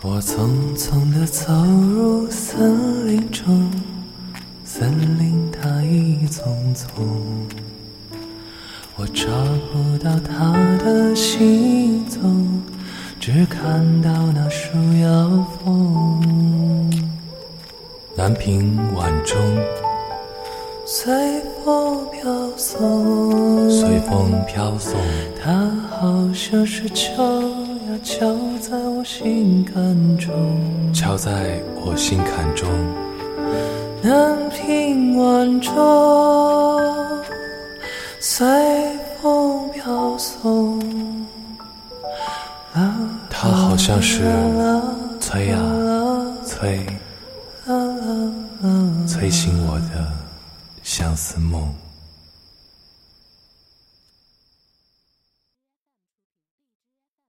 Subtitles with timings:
[0.00, 3.70] 我匆匆地走入森林中，
[4.64, 7.46] 森林它一丛丛，
[8.96, 9.26] 我找
[9.72, 12.62] 不到它的行踪，
[13.18, 14.68] 只看到那树
[15.02, 16.90] 摇风。
[18.16, 19.38] 南屏晚钟，
[20.86, 24.94] 随风飘送，随风飘送，
[25.42, 27.67] 它好像是秋。
[28.02, 28.26] 敲
[28.60, 32.68] 在我心坎中，敲在我心坎中。
[34.02, 35.74] 南屏晚钟，
[38.20, 38.46] 随
[39.20, 40.80] 风飘送。
[43.30, 44.22] 它好像是
[45.20, 45.58] 催呀
[46.44, 46.84] 催，
[49.06, 50.12] 催醒我的
[50.82, 51.72] 相思梦。